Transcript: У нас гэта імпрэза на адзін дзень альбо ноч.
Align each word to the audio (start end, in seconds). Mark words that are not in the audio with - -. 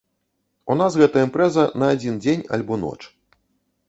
У 0.73 0.77
нас 0.79 0.95
гэта 1.01 1.21
імпрэза 1.25 1.65
на 1.81 1.89
адзін 1.97 2.17
дзень 2.23 2.41
альбо 2.57 2.79
ноч. 2.85 2.97